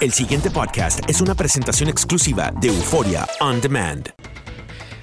[0.00, 4.08] El siguiente podcast es una presentación exclusiva de Euforia On Demand.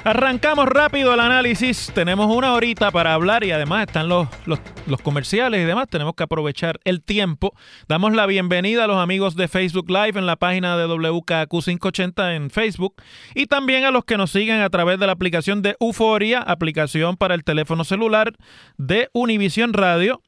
[0.06, 1.92] Arrancamos rápido el análisis.
[1.94, 5.90] Tenemos una horita para hablar y además están los, los, comerciales y demás.
[5.90, 7.54] Tenemos que aprovechar el tiempo.
[7.90, 12.50] Damos la bienvenida a los amigos de Facebook Live en la página de WKQ580 en
[12.50, 12.96] Facebook
[13.34, 17.18] y también a los que nos siguen a través de la aplicación de Euforia, aplicación
[17.18, 18.32] para el teléfono celular
[18.78, 20.22] de Univision Radio.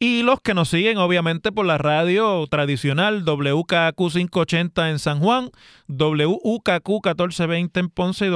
[0.00, 5.50] Y los que nos siguen, obviamente, por la radio tradicional WKQ 580 en San Juan,
[5.88, 8.26] WUKQ 1420 en Ponce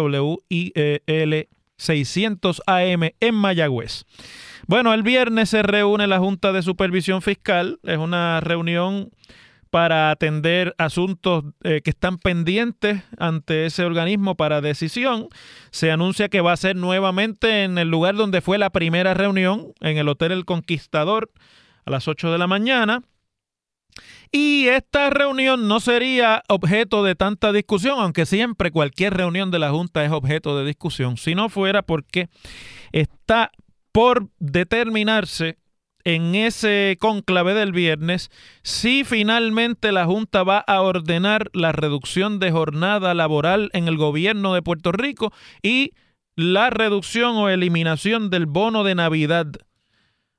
[0.49, 0.73] y
[1.07, 4.05] WIL 600 AM en Mayagüez.
[4.67, 7.79] Bueno, el viernes se reúne la Junta de Supervisión Fiscal.
[7.85, 9.11] Es una reunión
[9.73, 15.29] para atender asuntos eh, que están pendientes ante ese organismo para decisión.
[15.71, 19.73] Se anuncia que va a ser nuevamente en el lugar donde fue la primera reunión,
[19.81, 21.31] en el Hotel El Conquistador,
[21.87, 23.01] a las 8 de la mañana.
[24.31, 29.71] Y esta reunión no sería objeto de tanta discusión, aunque siempre cualquier reunión de la
[29.71, 32.29] Junta es objeto de discusión, si no fuera porque
[32.93, 33.51] está
[33.91, 35.57] por determinarse
[36.05, 38.31] en ese cónclave del viernes
[38.63, 44.55] si finalmente la Junta va a ordenar la reducción de jornada laboral en el gobierno
[44.55, 45.93] de Puerto Rico y
[46.37, 49.47] la reducción o eliminación del bono de Navidad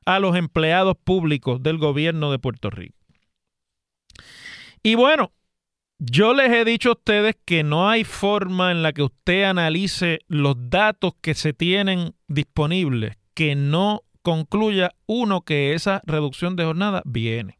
[0.05, 2.97] a los empleados públicos del gobierno de Puerto Rico.
[4.81, 5.31] Y bueno,
[5.99, 10.19] yo les he dicho a ustedes que no hay forma en la que usted analice
[10.27, 17.03] los datos que se tienen disponibles que no concluya uno que esa reducción de jornada
[17.05, 17.59] viene.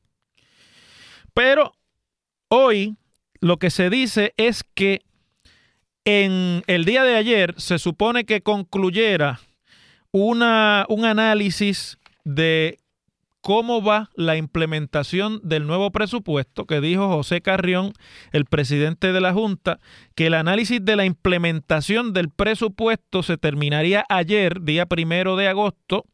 [1.34, 1.75] Pero
[2.47, 2.97] hoy
[3.40, 5.01] lo que se dice es que
[6.06, 9.40] en el día de ayer se supone que concluyera
[10.12, 12.80] una, un análisis de
[13.41, 17.91] cómo va la implementación del nuevo presupuesto que dijo José Carrión,
[18.31, 19.80] el presidente de la Junta,
[20.16, 26.06] que el análisis de la implementación del presupuesto se terminaría ayer, día primero de agosto,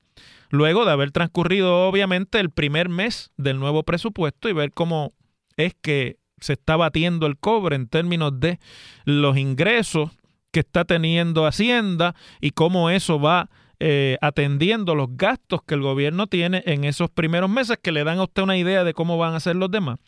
[0.50, 5.14] luego de haber transcurrido obviamente el primer mes del nuevo presupuesto y ver cómo
[5.58, 8.60] es que se está batiendo el cobre en términos de
[9.06, 10.12] los ingresos
[10.52, 13.50] que está teniendo Hacienda y cómo eso va
[13.80, 18.20] eh, atendiendo los gastos que el gobierno tiene en esos primeros meses que le dan
[18.20, 20.00] a usted una idea de cómo van a ser los demás.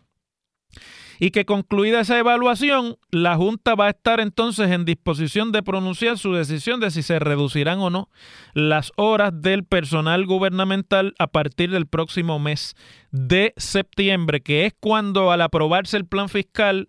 [1.24, 6.18] Y que concluida esa evaluación, la Junta va a estar entonces en disposición de pronunciar
[6.18, 8.09] su decisión de si se reducirán o no
[8.56, 12.76] las horas del personal gubernamental a partir del próximo mes
[13.12, 16.88] de septiembre, que es cuando al aprobarse el plan fiscal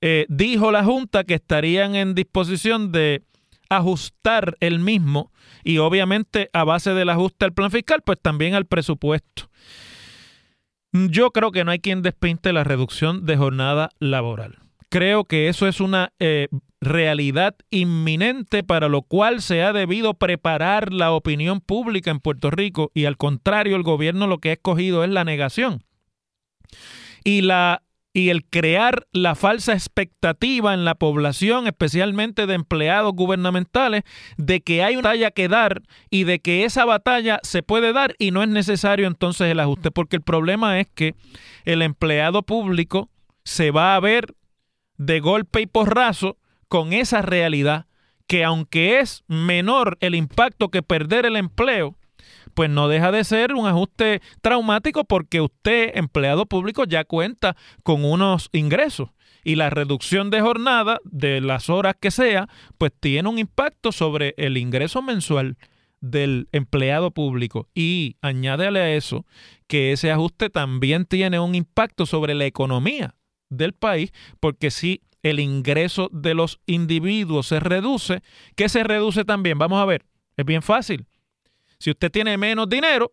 [0.00, 3.22] eh, dijo la Junta que estarían en disposición de
[3.68, 5.30] ajustar el mismo
[5.62, 9.50] y obviamente a base del ajuste al plan fiscal, pues también al presupuesto.
[10.92, 14.58] Yo creo que no hay quien despinte la reducción de jornada laboral.
[14.88, 16.48] Creo que eso es una eh,
[16.80, 22.90] realidad inminente para lo cual se ha debido preparar la opinión pública en Puerto Rico
[22.94, 25.84] y al contrario el gobierno lo que ha escogido es la negación.
[27.22, 27.82] Y la
[28.18, 34.02] y el crear la falsa expectativa en la población, especialmente de empleados gubernamentales,
[34.36, 38.14] de que hay una batalla que dar y de que esa batalla se puede dar
[38.18, 41.14] y no es necesario entonces el ajuste, porque el problema es que
[41.64, 43.08] el empleado público
[43.44, 44.34] se va a ver
[44.96, 46.36] de golpe y porrazo
[46.68, 47.86] con esa realidad
[48.26, 51.96] que aunque es menor el impacto que perder el empleo,
[52.58, 58.04] pues no deja de ser un ajuste traumático porque usted, empleado público, ya cuenta con
[58.04, 59.10] unos ingresos
[59.44, 64.34] y la reducción de jornada de las horas que sea, pues tiene un impacto sobre
[64.38, 65.56] el ingreso mensual
[66.00, 67.68] del empleado público.
[67.76, 69.24] Y añádele a eso
[69.68, 73.14] que ese ajuste también tiene un impacto sobre la economía
[73.50, 78.20] del país, porque si el ingreso de los individuos se reduce,
[78.56, 79.58] ¿qué se reduce también?
[79.58, 80.06] Vamos a ver,
[80.36, 81.06] es bien fácil.
[81.80, 83.10] Si usted tiene menos dinero,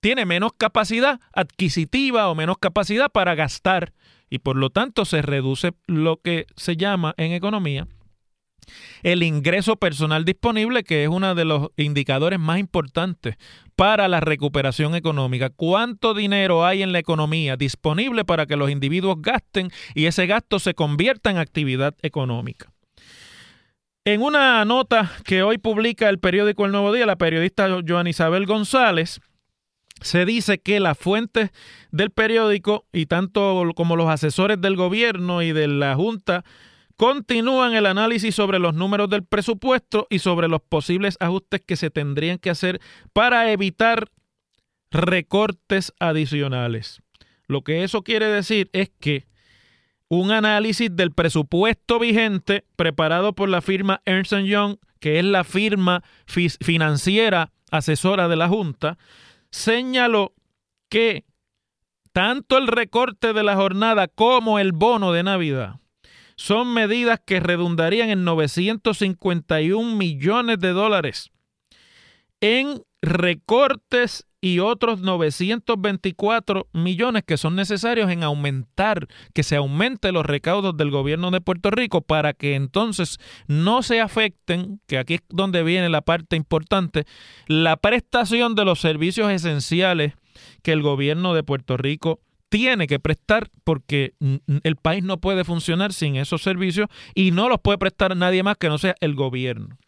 [0.00, 3.92] tiene menos capacidad adquisitiva o menos capacidad para gastar
[4.28, 7.86] y por lo tanto se reduce lo que se llama en economía
[9.02, 13.36] el ingreso personal disponible, que es uno de los indicadores más importantes
[13.76, 15.50] para la recuperación económica.
[15.50, 20.58] ¿Cuánto dinero hay en la economía disponible para que los individuos gasten y ese gasto
[20.58, 22.71] se convierta en actividad económica?
[24.04, 28.46] En una nota que hoy publica el periódico El Nuevo Día, la periodista Joan Isabel
[28.46, 29.20] González,
[30.00, 31.50] se dice que las fuentes
[31.92, 36.44] del periódico y tanto como los asesores del gobierno y de la Junta
[36.96, 41.90] continúan el análisis sobre los números del presupuesto y sobre los posibles ajustes que se
[41.90, 42.80] tendrían que hacer
[43.12, 44.08] para evitar
[44.90, 47.02] recortes adicionales.
[47.46, 49.26] Lo que eso quiere decir es que
[50.18, 56.02] un análisis del presupuesto vigente preparado por la firma Ernst Young, que es la firma
[56.26, 58.98] financiera asesora de la Junta,
[59.50, 60.34] señaló
[60.90, 61.24] que
[62.12, 65.76] tanto el recorte de la jornada como el bono de Navidad
[66.36, 71.30] son medidas que redundarían en 951 millones de dólares
[72.42, 80.26] en recortes y otros 924 millones que son necesarios en aumentar, que se aumente los
[80.26, 85.22] recaudos del gobierno de Puerto Rico para que entonces no se afecten, que aquí es
[85.28, 87.04] donde viene la parte importante,
[87.46, 90.14] la prestación de los servicios esenciales
[90.62, 94.14] que el gobierno de Puerto Rico tiene que prestar porque
[94.64, 98.56] el país no puede funcionar sin esos servicios y no los puede prestar nadie más
[98.56, 99.78] que no sea el gobierno.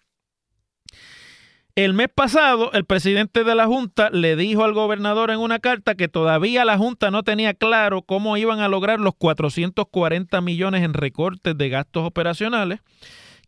[1.76, 5.96] El mes pasado, el presidente de la Junta le dijo al gobernador en una carta
[5.96, 10.94] que todavía la Junta no tenía claro cómo iban a lograr los 440 millones en
[10.94, 12.78] recortes de gastos operacionales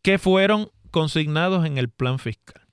[0.03, 2.67] que fueron consignados en el plan fiscal.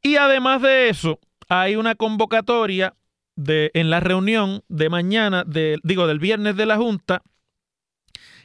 [0.00, 1.18] Y además de eso,
[1.48, 2.94] hay una convocatoria
[3.36, 7.22] en la reunión de mañana, de, digo, del viernes de la Junta,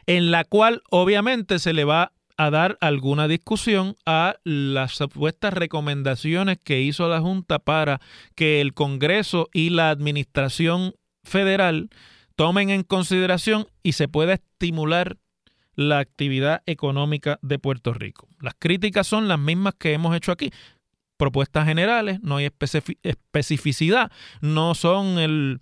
[0.08, 6.58] en la cual obviamente se le va a dar alguna discusión a las supuestas recomendaciones
[6.64, 8.02] que hizo la Junta para
[8.36, 11.90] que el Congreso y la Administración Federal
[12.36, 15.18] tomen en consideración y se pueda estimular
[15.76, 18.28] la actividad económica de Puerto Rico.
[18.40, 20.52] Las críticas son las mismas que hemos hecho aquí
[21.18, 22.50] propuestas generales, no hay
[23.04, 25.62] especificidad, no son el,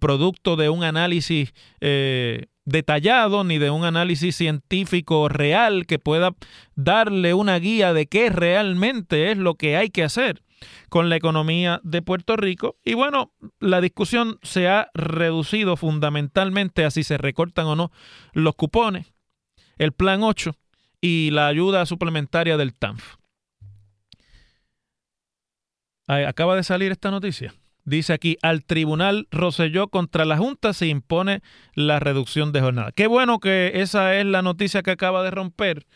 [0.00, 6.34] producto de un análisis eh, detallado ni de un análisis científico real que pueda
[6.74, 10.42] darle una guía de qué realmente es lo que hay que hacer
[10.88, 12.76] con la economía de Puerto Rico.
[12.84, 17.90] Y bueno, la discusión se ha reducido fundamentalmente a si se recortan o no
[18.32, 19.14] los cupones,
[19.78, 20.54] el plan 8
[21.00, 23.18] y la ayuda suplementaria del TANF
[26.08, 27.54] acaba de salir esta noticia.
[27.88, 31.40] Dice aquí, al tribunal Roselló contra la Junta se impone
[31.72, 32.92] la reducción de jornada.
[32.92, 35.86] Qué bueno que esa es la noticia que acaba de romper,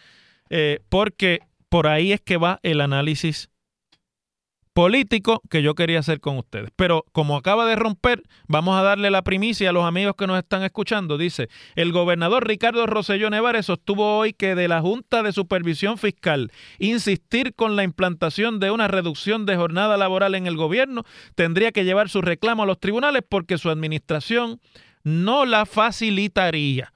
[0.48, 3.50] eh, porque por ahí es que va el análisis
[4.72, 6.70] político que yo quería hacer con ustedes.
[6.76, 10.38] Pero como acaba de romper, vamos a darle la primicia a los amigos que nos
[10.38, 11.18] están escuchando.
[11.18, 16.50] Dice, el gobernador Ricardo Rosselló Nevares sostuvo hoy que de la Junta de Supervisión Fiscal
[16.78, 21.84] insistir con la implantación de una reducción de jornada laboral en el gobierno, tendría que
[21.84, 24.60] llevar su reclamo a los tribunales porque su administración
[25.04, 26.92] no la facilitaría.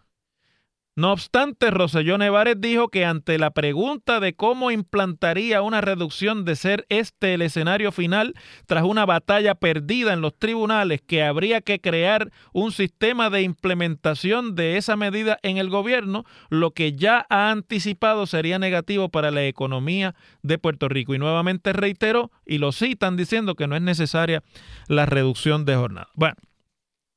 [0.98, 6.56] No obstante, Roselló Nevares dijo que ante la pregunta de cómo implantaría una reducción de
[6.56, 8.32] ser este el escenario final
[8.64, 14.54] tras una batalla perdida en los tribunales, que habría que crear un sistema de implementación
[14.54, 19.44] de esa medida en el gobierno, lo que ya ha anticipado sería negativo para la
[19.44, 21.14] economía de Puerto Rico.
[21.14, 24.42] Y nuevamente reiteró y lo citan diciendo que no es necesaria
[24.88, 26.08] la reducción de jornada.
[26.14, 26.36] Bueno,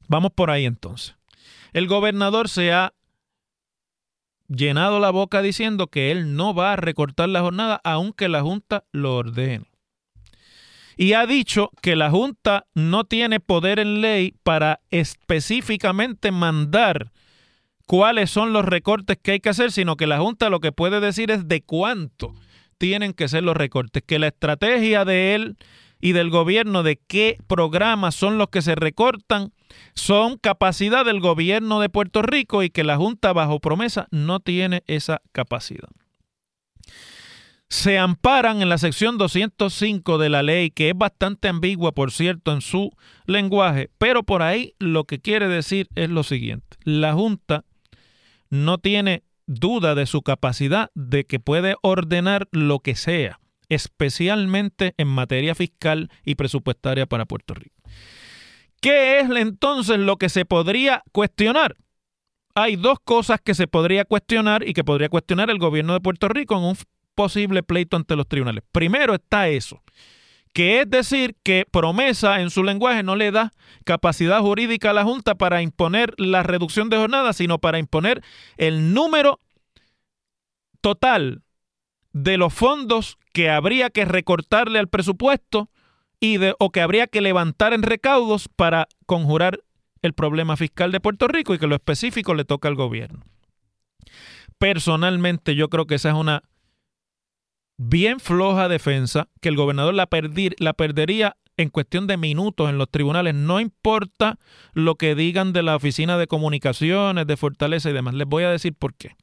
[0.10, 1.16] vamos por ahí entonces.
[1.72, 2.94] El gobernador se ha
[4.50, 8.84] llenado la boca diciendo que él no va a recortar la jornada aunque la Junta
[8.92, 9.66] lo ordene.
[10.98, 17.12] Y ha dicho que la Junta no tiene poder en ley para específicamente mandar
[17.86, 21.00] cuáles son los recortes que hay que hacer, sino que la Junta lo que puede
[21.00, 22.34] decir es de cuánto
[22.78, 25.58] tienen que ser los recortes, que la estrategia de él
[26.00, 29.52] y del gobierno de qué programas son los que se recortan
[29.94, 34.84] son capacidad del gobierno de Puerto Rico y que la Junta bajo promesa no tiene
[34.88, 35.90] esa capacidad.
[37.72, 42.52] se amparan en la sección 205 de la ley, que es bastante ambigua, por cierto,
[42.52, 42.90] en su
[43.28, 46.78] lenguaje, pero por ahí lo que quiere decir es lo siguiente.
[46.84, 47.66] La Junta
[48.50, 53.40] no tiene duda de su capacidad de que puede ordenar lo que sea,
[53.70, 57.76] especialmente en materia fiscal y presupuestaria para Puerto Rico.
[58.82, 61.76] ¿Qué es entonces lo que se podría cuestionar?
[62.56, 66.28] Hay dos cosas que se podría cuestionar y que podría cuestionar el gobierno de Puerto
[66.28, 66.78] Rico en un
[67.16, 68.64] posible pleito ante los tribunales.
[68.72, 69.84] Primero está eso,
[70.54, 73.52] que es decir que promesa en su lenguaje no le da
[73.86, 78.24] capacidad jurídica a la Junta para imponer la reducción de jornada, sino para imponer
[78.58, 79.40] el número
[80.82, 81.44] total
[82.14, 85.70] de los fondos que habría que recortarle al presupuesto
[86.20, 89.62] y de, o que habría que levantar en recaudos para conjurar
[90.02, 93.24] el problema fiscal de Puerto Rico y que lo específico le toca al gobierno.
[94.58, 96.44] Personalmente yo creo que esa es una
[97.78, 100.10] bien floja defensa que el gobernador la,
[100.58, 104.38] la perdería en cuestión de minutos en los tribunales, no importa
[104.74, 108.14] lo que digan de la Oficina de Comunicaciones, de Fortaleza y demás.
[108.14, 109.16] Les voy a decir por qué.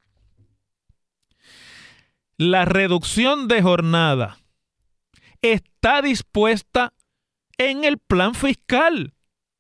[2.39, 4.39] La reducción de jornada
[5.41, 6.93] está dispuesta
[7.57, 9.15] en el plan fiscal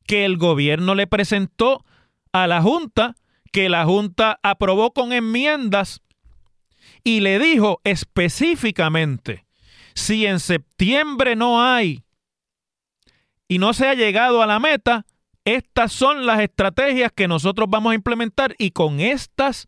[0.06, 1.86] que el gobierno le presentó
[2.32, 3.16] a la Junta,
[3.50, 6.02] que la Junta aprobó con enmiendas
[7.02, 9.46] y le dijo específicamente,
[9.94, 12.04] si en septiembre no hay
[13.48, 15.06] y no se ha llegado a la meta,
[15.46, 19.66] estas son las estrategias que nosotros vamos a implementar y con estas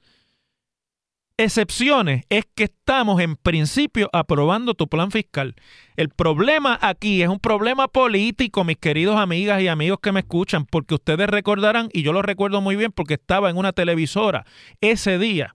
[1.39, 5.55] excepciones es que estamos en principio aprobando tu plan fiscal.
[5.97, 10.67] El problema aquí es un problema político, mis queridos amigas y amigos que me escuchan,
[10.67, 14.45] porque ustedes recordarán, y yo lo recuerdo muy bien porque estaba en una televisora
[14.81, 15.55] ese día,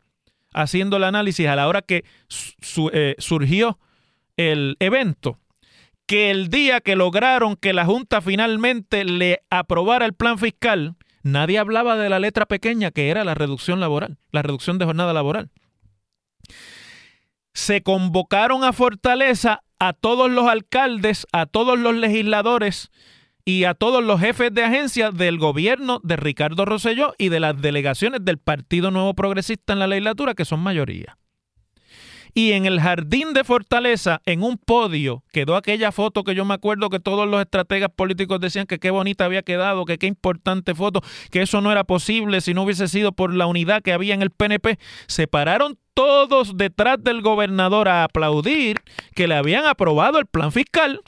[0.53, 2.05] haciendo el análisis a la hora que
[2.93, 3.77] eh, surgió
[4.37, 5.37] el evento,
[6.05, 11.59] que el día que lograron que la Junta finalmente le aprobara el plan fiscal, nadie
[11.59, 15.51] hablaba de la letra pequeña que era la reducción laboral, la reducción de jornada laboral.
[17.53, 22.89] Se convocaron a Fortaleza a todos los alcaldes, a todos los legisladores
[23.45, 27.61] y a todos los jefes de agencia del gobierno de Ricardo Rosselló y de las
[27.61, 31.17] delegaciones del Partido Nuevo Progresista en la legislatura, que son mayoría.
[32.35, 36.55] Y en el jardín de Fortaleza, en un podio, quedó aquella foto que yo me
[36.55, 40.73] acuerdo que todos los estrategas políticos decían que qué bonita había quedado, que qué importante
[40.73, 44.15] foto, que eso no era posible si no hubiese sido por la unidad que había
[44.15, 44.79] en el PNP.
[45.05, 48.81] Se pararon todos detrás del gobernador a aplaudir
[49.15, 51.01] que le habían aprobado el plan fiscal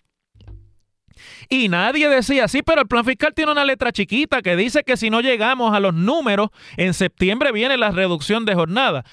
[1.49, 4.97] y nadie decía, sí, pero el plan fiscal tiene una letra chiquita que dice que
[4.97, 9.03] si no llegamos a los números, en septiembre viene la reducción de jornada.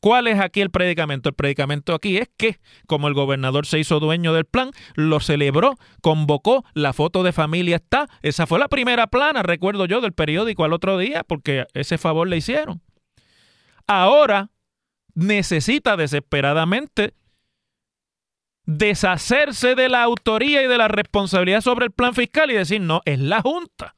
[0.00, 1.28] ¿Cuál es aquí el predicamento?
[1.28, 5.74] El predicamento aquí es que, como el gobernador se hizo dueño del plan, lo celebró,
[6.00, 8.08] convocó, la foto de familia está.
[8.22, 12.28] Esa fue la primera plana, recuerdo yo, del periódico al otro día, porque ese favor
[12.28, 12.82] le hicieron.
[13.86, 14.50] Ahora
[15.16, 17.14] necesita desesperadamente
[18.66, 23.00] deshacerse de la autoría y de la responsabilidad sobre el plan fiscal y decir, no,
[23.04, 23.96] es la Junta.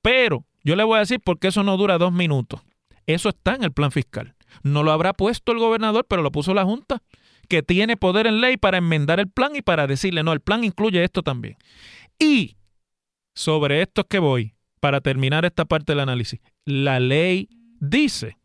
[0.00, 2.62] Pero yo le voy a decir porque eso no dura dos minutos.
[3.06, 4.36] Eso está en el plan fiscal.
[4.62, 7.02] No lo habrá puesto el gobernador, pero lo puso la Junta,
[7.48, 10.62] que tiene poder en ley para enmendar el plan y para decirle, no, el plan
[10.62, 11.56] incluye esto también.
[12.18, 12.56] Y
[13.34, 16.40] sobre esto es que voy, para terminar esta parte del análisis.
[16.64, 17.48] La ley
[17.80, 18.38] dice,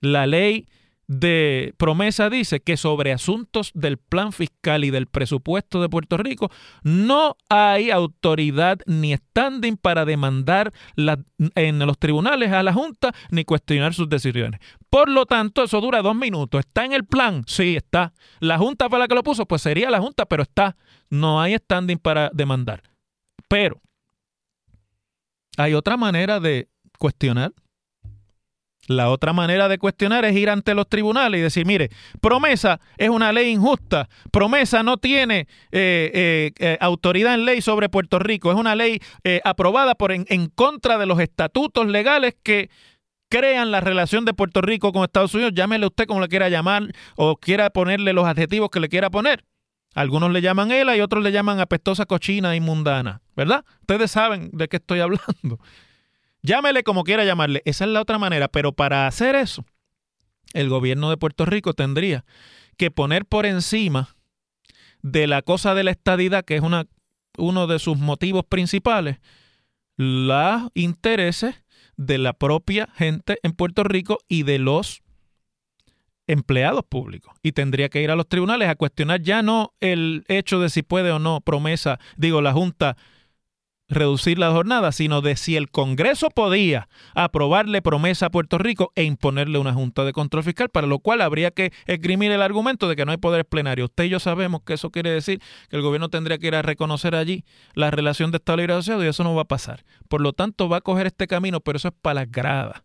[0.00, 0.66] la ley
[1.08, 6.50] de promesa dice que sobre asuntos del plan fiscal y del presupuesto de Puerto Rico
[6.82, 10.72] no hay autoridad ni standing para demandar
[11.54, 14.60] en los tribunales a la Junta ni cuestionar sus decisiones.
[14.90, 16.60] Por lo tanto, eso dura dos minutos.
[16.60, 17.44] ¿Está en el plan?
[17.46, 18.12] Sí, está.
[18.40, 19.46] ¿La Junta fue la que lo puso?
[19.46, 20.76] Pues sería la Junta, pero está.
[21.10, 22.82] No hay standing para demandar.
[23.48, 23.80] Pero
[25.56, 27.52] hay otra manera de cuestionar
[28.88, 31.90] la otra manera de cuestionar es ir ante los tribunales y decir, mire,
[32.20, 37.88] promesa es una ley injusta, promesa no tiene eh, eh, eh, autoridad en ley sobre
[37.88, 39.00] Puerto Rico, es una ley
[39.44, 42.70] aprobada por en, en, contra de los estatutos legales que
[43.28, 46.84] crean la relación de Puerto Rico con Estados Unidos, llámele usted como le quiera llamar
[47.16, 49.44] o quiera ponerle los adjetivos que le quiera poner.
[49.94, 53.64] Algunos le llaman ELA y otros le llaman apestosa, cochina y mundana, ¿verdad?
[53.80, 55.58] Ustedes saben de qué estoy hablando.
[56.46, 57.60] Llámele como quiera llamarle.
[57.64, 58.46] Esa es la otra manera.
[58.48, 59.64] Pero para hacer eso,
[60.52, 62.24] el gobierno de Puerto Rico tendría
[62.76, 64.16] que poner por encima
[65.02, 66.86] de la cosa de la estadidad, que es una,
[67.36, 69.18] uno de sus motivos principales,
[69.96, 71.56] los intereses
[71.96, 75.02] de la propia gente en Puerto Rico y de los
[76.28, 80.60] empleados públicos y tendría que ir a los tribunales a cuestionar ya no el hecho
[80.60, 82.96] de si puede o no promesa, digo, la Junta
[83.88, 89.04] reducir la jornada, sino de si el Congreso podía aprobarle promesa a Puerto Rico e
[89.04, 92.96] imponerle una Junta de Control Fiscal, para lo cual habría que esgrimir el argumento de
[92.96, 93.90] que no hay poderes plenarios.
[93.90, 96.62] Usted y yo sabemos que eso quiere decir que el gobierno tendría que ir a
[96.62, 99.84] reconocer allí la relación de Estado Libre Asociado y eso no va a pasar.
[100.08, 102.82] Por lo tanto, va a coger este camino, pero eso es para las gradas.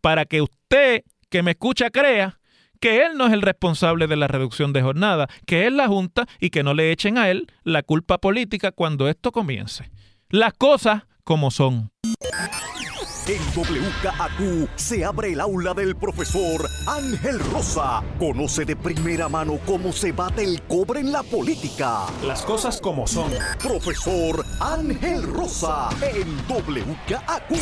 [0.00, 2.38] Para que usted que me escucha crea
[2.80, 6.26] que él no es el responsable de la reducción de jornada, que es la Junta
[6.38, 9.90] y que no le echen a él la culpa política cuando esto comience
[10.34, 11.92] las cosas como son.
[13.28, 18.02] En WKAQ se abre el aula del profesor Ángel Rosa.
[18.18, 22.06] Conoce de primera mano cómo se bate el cobre en la política.
[22.26, 23.30] Las cosas como son.
[23.62, 27.52] Profesor Ángel Rosa en WKAQ.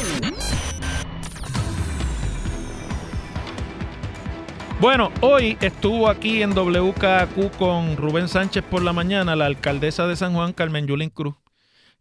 [4.81, 10.17] Bueno, hoy estuvo aquí en WKAQ con Rubén Sánchez por la mañana la alcaldesa de
[10.17, 11.42] San Juan, Carmen Yulín Cruz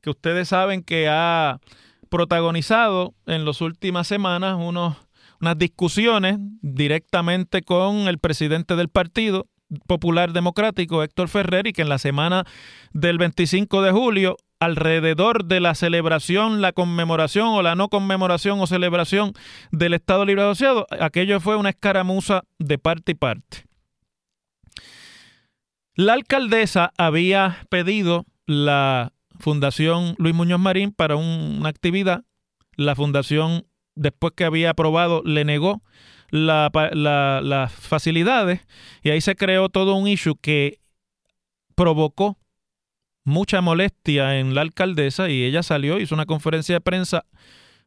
[0.01, 1.59] que ustedes saben que ha
[2.09, 4.97] protagonizado en las últimas semanas unos,
[5.39, 9.47] unas discusiones directamente con el presidente del partido
[9.87, 12.43] Popular Democrático, Héctor Ferrer, y que en la semana
[12.91, 18.67] del 25 de julio, alrededor de la celebración, la conmemoración o la no conmemoración o
[18.67, 19.33] celebración
[19.71, 23.65] del Estado Libre Asociado, aquello fue una escaramuza de parte y parte.
[25.95, 32.23] La alcaldesa había pedido la Fundación Luis Muñoz Marín para una actividad.
[32.75, 35.81] La fundación, después que había aprobado, le negó
[36.31, 38.61] las facilidades
[39.03, 40.79] y ahí se creó todo un issue que
[41.75, 42.37] provocó
[43.23, 47.25] mucha molestia en la alcaldesa y ella salió, hizo una conferencia de prensa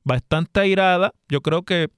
[0.02, 1.12] bastante airada.
[1.28, 1.88] Yo creo que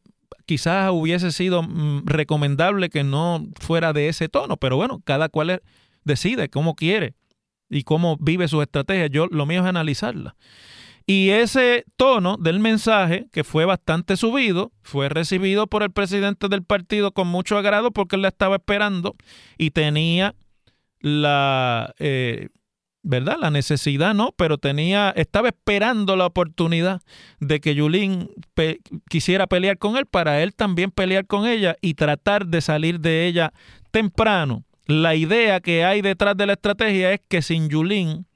[0.46, 5.62] quizás hubiese sido mm, recomendable que no fuera de ese tono, pero bueno, cada cual
[6.04, 7.14] decide cómo quiere
[7.68, 9.10] y cómo vive sus estrategias.
[9.10, 10.36] Yo lo mío es analizarla.
[11.06, 16.64] Y ese tono del mensaje, que fue bastante subido, fue recibido por el presidente del
[16.64, 19.14] partido con mucho agrado porque él la estaba esperando
[19.56, 20.34] y tenía
[20.98, 22.48] la, eh,
[23.04, 23.36] ¿verdad?
[23.40, 24.34] La necesidad, ¿no?
[24.36, 27.00] Pero tenía, estaba esperando la oportunidad
[27.38, 28.30] de que Yulín
[29.08, 33.26] quisiera pelear con él para él también pelear con ella y tratar de salir de
[33.28, 33.52] ella
[33.92, 38.26] temprano la idea que hay detrás de la estrategia es que sin Yulín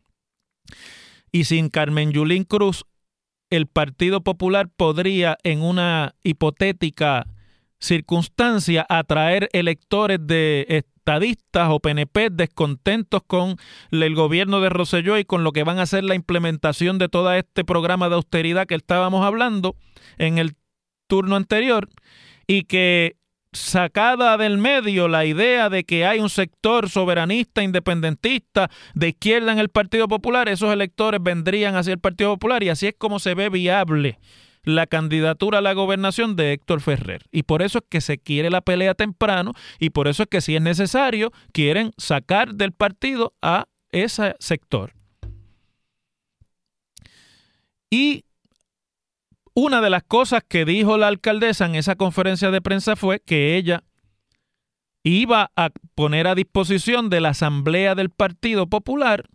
[1.33, 2.85] y sin Carmen Yulín Cruz,
[3.51, 7.27] el Partido Popular podría en una hipotética
[7.79, 13.57] circunstancia atraer electores de estadistas o PNP descontentos con
[13.91, 17.33] el gobierno de Roselló y con lo que van a ser la implementación de todo
[17.33, 19.77] este programa de austeridad que estábamos hablando
[20.19, 20.57] en el
[21.09, 21.89] turno anterior
[22.47, 23.17] y que
[23.53, 29.59] sacada del medio la idea de que hay un sector soberanista, independentista, de izquierda en
[29.59, 33.35] el Partido Popular, esos electores vendrían hacia el Partido Popular y así es como se
[33.35, 34.19] ve viable
[34.63, 37.23] la candidatura a la gobernación de Héctor Ferrer.
[37.33, 40.41] Y por eso es que se quiere la pelea temprano y por eso es que
[40.41, 44.93] si es necesario quieren sacar del partido a ese sector.
[47.91, 48.25] Y
[49.55, 53.57] una de las cosas que dijo la alcaldesa en esa conferencia de prensa fue que
[53.57, 53.83] ella
[55.03, 59.29] iba a poner a disposición de la Asamblea del Partido Popular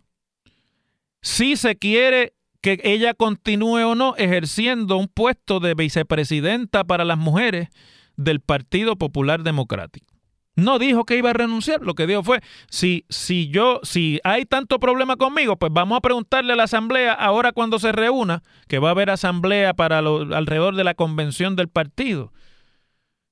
[1.22, 7.18] si se quiere que ella continúe o no ejerciendo un puesto de vicepresidenta para las
[7.18, 7.68] mujeres
[8.16, 10.15] del Partido Popular Democrático.
[10.56, 12.40] No dijo que iba a renunciar, lo que dijo fue,
[12.70, 17.12] si, si yo, si hay tanto problema conmigo, pues vamos a preguntarle a la asamblea
[17.12, 21.68] ahora cuando se reúna, que va a haber asamblea para alrededor de la convención del
[21.68, 22.32] partido.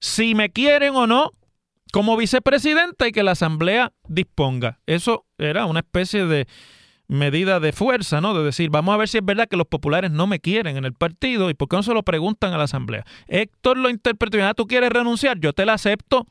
[0.01, 1.31] Si me quieren o no
[1.95, 4.81] como vicepresidenta y que la asamblea disponga.
[4.85, 6.49] Eso era una especie de
[7.07, 8.35] medida de fuerza, ¿no?
[8.35, 10.85] De decir, vamos a ver si es verdad que los populares no me quieren en
[10.85, 13.05] el partido y por qué no se lo preguntan a la asamblea.
[13.29, 16.27] Héctor lo interpretó, ah, tú quieres renunciar, yo te la acepto,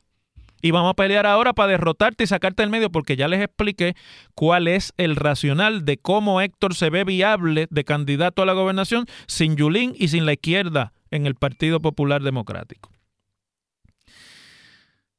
[0.64, 3.94] y vamos a pelear ahora para derrotarte y sacarte del medio porque ya les expliqué
[4.34, 9.04] cuál es el racional de cómo Héctor se ve viable de candidato a la gobernación
[9.26, 12.90] sin Yulín y sin la izquierda en el Partido Popular Democrático.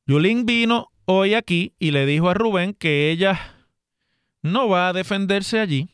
[0.08, 3.40] Yulín vino hoy aquí y le dijo a Rubén que ella
[4.42, 5.90] no va a defenderse allí,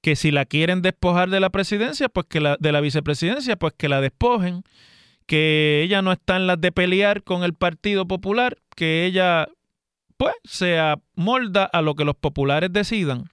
[0.00, 3.88] que si la quieren despojar de la presidencia, pues que de la vicepresidencia, pues que
[3.88, 4.64] la despojen
[5.26, 9.48] que ella no está en las de pelear con el Partido Popular, que ella
[10.16, 13.24] pues se amolda a lo que los populares decidan.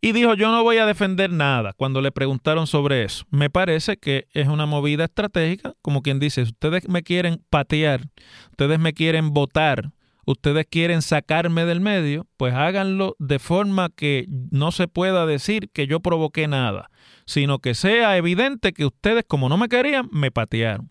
[0.00, 3.24] Y dijo, yo no voy a defender nada cuando le preguntaron sobre eso.
[3.30, 8.10] Me parece que es una movida estratégica, como quien dice, ustedes me quieren patear,
[8.50, 9.92] ustedes me quieren votar,
[10.26, 15.86] ustedes quieren sacarme del medio, pues háganlo de forma que no se pueda decir que
[15.86, 16.90] yo provoqué nada,
[17.26, 20.90] sino que sea evidente que ustedes, como no me querían, me patearon.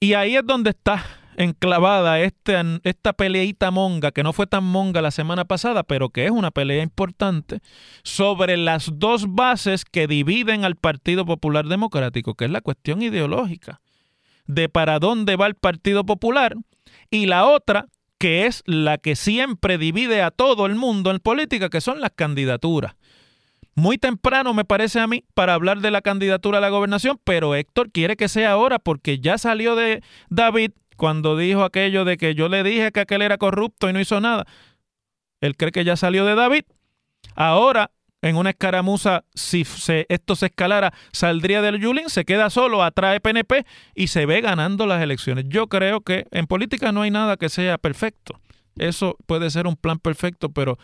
[0.00, 1.04] Y ahí es donde está
[1.36, 6.24] enclavada esta, esta peleita monga, que no fue tan monga la semana pasada, pero que
[6.24, 7.60] es una pelea importante,
[8.02, 13.80] sobre las dos bases que dividen al Partido Popular Democrático, que es la cuestión ideológica,
[14.46, 16.56] de para dónde va el Partido Popular,
[17.10, 17.86] y la otra,
[18.18, 22.12] que es la que siempre divide a todo el mundo en política, que son las
[22.14, 22.94] candidaturas.
[23.74, 27.54] Muy temprano me parece a mí para hablar de la candidatura a la gobernación, pero
[27.54, 32.34] Héctor quiere que sea ahora porque ya salió de David cuando dijo aquello de que
[32.34, 34.46] yo le dije que aquel era corrupto y no hizo nada.
[35.40, 36.64] Él cree que ya salió de David.
[37.34, 39.64] Ahora, en una escaramuza, si
[40.08, 44.86] esto se escalara, saldría del Yulín, se queda solo, atrae PNP y se ve ganando
[44.86, 45.46] las elecciones.
[45.48, 48.38] Yo creo que en política no hay nada que sea perfecto.
[48.76, 50.78] Eso puede ser un plan perfecto, pero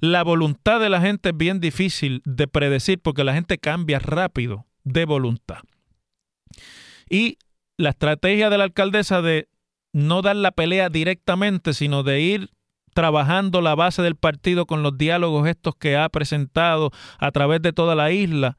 [0.00, 4.66] la voluntad de la gente es bien difícil de predecir porque la gente cambia rápido
[4.84, 5.60] de voluntad.
[7.08, 7.38] Y
[7.76, 9.48] la estrategia de la alcaldesa de
[9.92, 12.50] no dar la pelea directamente, sino de ir
[12.94, 17.72] trabajando la base del partido con los diálogos estos que ha presentado a través de
[17.72, 18.56] toda la isla,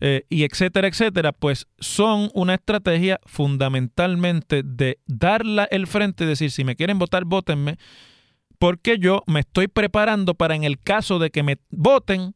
[0.00, 6.52] eh, y etcétera, etcétera, pues son una estrategia fundamentalmente de darla el frente, y decir,
[6.52, 7.78] si me quieren votar, votenme,
[8.58, 12.34] porque yo me estoy preparando para en el caso de que me voten,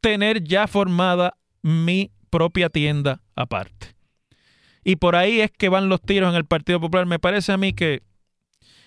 [0.00, 3.94] tener ya formada mi propia tienda aparte.
[4.84, 7.06] Y por ahí es que van los tiros en el Partido Popular.
[7.06, 8.02] Me parece a mí que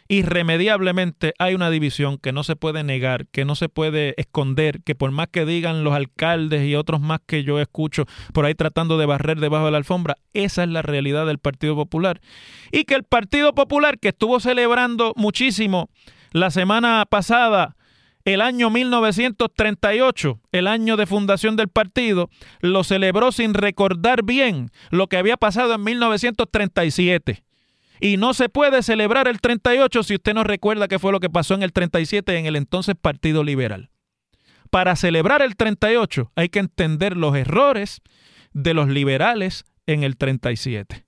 [0.08, 4.94] irremediablemente hay una división que no se puede negar, que no se puede esconder, que
[4.94, 9.00] por más que digan los alcaldes y otros más que yo escucho por ahí tratando
[9.00, 12.22] de barrer debajo de la alfombra, esa es la realidad del Partido Popular.
[12.72, 15.90] Y que el Partido Popular, que estuvo celebrando muchísimo
[16.36, 17.78] la semana pasada
[18.26, 25.08] el año 1938, el año de fundación del partido, lo celebró sin recordar bien lo
[25.08, 27.46] que había pasado en 1937.
[28.02, 31.30] Y no se puede celebrar el 38 si usted no recuerda qué fue lo que
[31.30, 33.90] pasó en el 37 en el entonces Partido Liberal.
[34.70, 38.02] Para celebrar el 38 hay que entender los errores
[38.52, 41.06] de los liberales en el 37.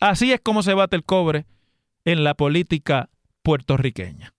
[0.00, 1.44] Así es como se bate el cobre
[2.06, 3.10] en la política
[3.42, 4.34] puertorriqueña.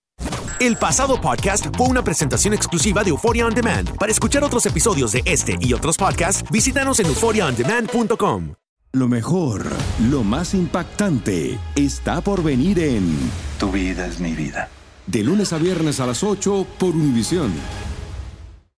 [0.59, 3.97] El pasado podcast fue una presentación exclusiva de Euphoria On Demand.
[3.97, 8.53] Para escuchar otros episodios de este y otros podcasts, visítanos en euphoriaondemand.com.
[8.93, 9.65] Lo mejor,
[10.09, 13.17] lo más impactante, está por venir en
[13.59, 14.69] Tu vida es mi vida.
[15.07, 17.51] De lunes a viernes a las 8 por Univisión.